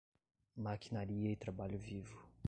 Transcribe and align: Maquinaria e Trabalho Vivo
Maquinaria 0.55 1.29
e 1.29 1.35
Trabalho 1.35 1.77
Vivo 1.77 2.27